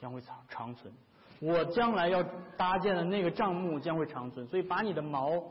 [0.01, 0.93] 将会长长存，
[1.41, 2.22] 我将来要
[2.57, 5.43] 搭建的那个帐幕将会长存。”所以把你的毛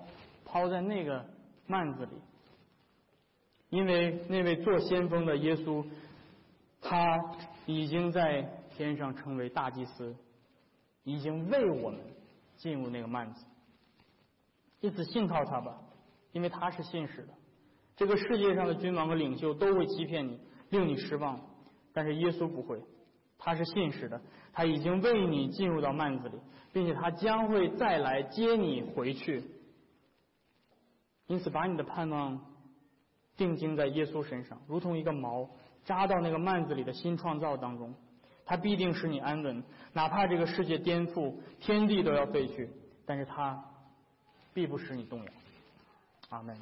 [0.46, 1.26] 抛在那个
[1.68, 2.12] 幔子里，
[3.70, 5.86] 因为那位做先锋的耶稣，
[6.80, 7.20] 他
[7.66, 8.44] 已经在
[8.78, 10.16] 天上成为大祭司，
[11.04, 12.00] 已经为我们
[12.58, 13.46] 进入那个幔子。
[14.80, 15.80] 因此信靠他吧，
[16.32, 17.34] 因为他是信使的。
[17.96, 20.40] 这个世界上的君王和领袖都会欺骗你，
[20.70, 21.40] 令你失望。
[21.94, 22.82] 但是耶稣不会，
[23.38, 24.20] 他是信使的，
[24.52, 26.36] 他已经为你进入到幔子里，
[26.72, 29.44] 并且他将会再来接你回去。
[31.28, 32.44] 因此，把你的盼望
[33.38, 35.48] 定睛在耶稣身上，如同一个锚
[35.86, 37.94] 扎到那个幔子里的新创造当中，
[38.46, 39.64] 他必定使你安稳，
[39.94, 42.70] 哪怕这个世界颠覆，天地都要废去，
[43.06, 43.64] 但是他
[44.54, 45.32] 必不使你动摇。
[46.30, 46.58] 阿门。